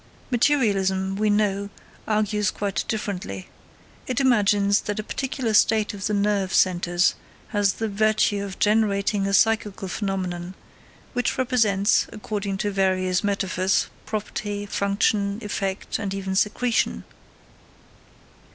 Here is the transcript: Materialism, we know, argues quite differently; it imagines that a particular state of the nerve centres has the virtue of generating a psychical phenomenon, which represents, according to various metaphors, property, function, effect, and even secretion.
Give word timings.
Materialism, 0.31 1.15
we 1.15 1.29
know, 1.29 1.69
argues 2.07 2.49
quite 2.49 2.83
differently; 2.87 3.49
it 4.07 4.19
imagines 4.19 4.81
that 4.81 4.97
a 4.99 5.03
particular 5.03 5.53
state 5.53 5.93
of 5.93 6.07
the 6.07 6.13
nerve 6.15 6.51
centres 6.51 7.13
has 7.49 7.73
the 7.73 7.87
virtue 7.87 8.43
of 8.43 8.57
generating 8.57 9.27
a 9.27 9.33
psychical 9.35 9.87
phenomenon, 9.87 10.55
which 11.13 11.37
represents, 11.37 12.07
according 12.11 12.57
to 12.57 12.71
various 12.71 13.23
metaphors, 13.23 13.89
property, 14.07 14.65
function, 14.65 15.37
effect, 15.43 15.99
and 15.99 16.15
even 16.15 16.35
secretion. 16.35 17.03